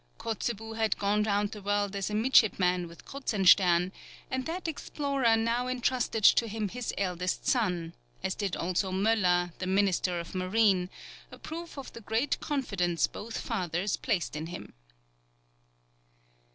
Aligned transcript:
Kotzebue 0.17 0.75
had 0.77 0.97
gone 0.97 1.21
round 1.21 1.51
the 1.51 1.61
world 1.61 1.95
as 1.95 2.09
a 2.09 2.15
midshipman 2.15 2.87
with 2.87 3.05
Kruzenstern, 3.05 3.91
and 4.31 4.47
that 4.47 4.67
explorer 4.67 5.35
now 5.37 5.67
entrusted 5.67 6.23
to 6.23 6.47
him 6.47 6.69
his 6.69 6.91
eldest 6.97 7.45
son, 7.45 7.93
as 8.23 8.33
did 8.33 8.55
also 8.55 8.91
Möller, 8.91 9.53
the 9.59 9.67
Minister 9.67 10.19
of 10.19 10.33
Marine, 10.33 10.89
a 11.29 11.37
proof 11.37 11.77
of 11.77 11.93
the 11.93 12.01
great 12.01 12.39
confidence 12.39 13.05
both 13.05 13.37
fathers 13.39 13.95
placed 13.95 14.35
in 14.35 14.47
him. 14.47 14.73